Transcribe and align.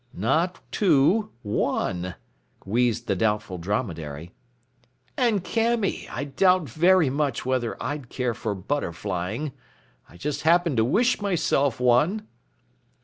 "Not 0.15 0.59
two 0.71 1.29
one," 1.43 2.15
wheezed 2.65 3.05
the 3.05 3.15
Doubtful 3.15 3.59
Dromedary. 3.59 4.31
"And 5.15 5.43
Camy, 5.43 6.07
I 6.09 6.23
doubt 6.23 6.67
very 6.67 7.11
much 7.11 7.45
whether 7.45 7.77
I'd 7.79 8.09
care 8.09 8.33
for 8.33 8.55
butterflying. 8.55 9.51
I 10.09 10.17
just 10.17 10.41
happened 10.41 10.77
to 10.77 10.85
wish 10.85 11.21
myself 11.21 11.79
one!" 11.79 12.27